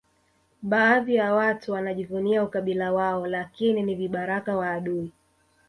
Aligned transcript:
Baadhi 0.61 1.15
ya 1.15 1.33
watu 1.33 1.71
wanajivunia 1.71 2.43
ukabila 2.43 2.93
wao 2.93 3.27
lakini 3.27 3.83
ni 3.83 3.95
vibaraka 3.95 4.55
wa 4.57 4.71
adui 4.71 5.11